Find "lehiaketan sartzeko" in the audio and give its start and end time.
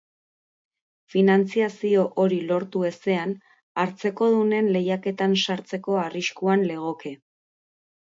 4.77-5.99